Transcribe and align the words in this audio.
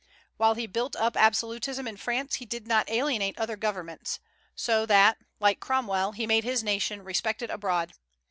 While 0.37 0.55
he 0.55 0.65
built 0.65 0.95
up 0.95 1.15
absolutism 1.15 1.87
in 1.87 1.95
France, 1.95 2.37
he 2.37 2.45
did 2.47 2.65
not 2.67 2.89
alienate 2.89 3.37
other 3.37 3.55
governments; 3.55 4.19
so 4.55 4.83
that, 4.87 5.19
like 5.39 5.59
Cromwell, 5.59 6.13
he 6.13 6.25
made 6.25 6.43
his 6.43 6.63
nation 6.63 7.03
respected 7.03 7.51
abroad. 7.51 7.93